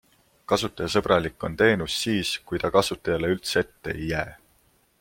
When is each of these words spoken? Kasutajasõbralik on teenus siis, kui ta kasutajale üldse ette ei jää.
Kasutajasõbralik 0.51 1.45
on 1.49 1.57
teenus 1.59 1.99
siis, 2.05 2.31
kui 2.51 2.63
ta 2.63 2.73
kasutajale 2.77 3.31
üldse 3.35 3.63
ette 3.65 3.95
ei 3.99 4.09
jää. 4.15 4.29